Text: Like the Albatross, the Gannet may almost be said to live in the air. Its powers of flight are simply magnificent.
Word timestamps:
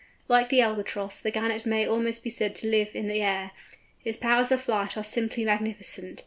Like 0.27 0.49
the 0.49 0.61
Albatross, 0.61 1.21
the 1.21 1.29
Gannet 1.29 1.67
may 1.67 1.85
almost 1.85 2.23
be 2.23 2.31
said 2.31 2.55
to 2.55 2.67
live 2.67 2.95
in 2.95 3.05
the 3.05 3.21
air. 3.21 3.51
Its 4.03 4.17
powers 4.17 4.51
of 4.51 4.59
flight 4.61 4.97
are 4.97 5.03
simply 5.03 5.45
magnificent. 5.45 6.19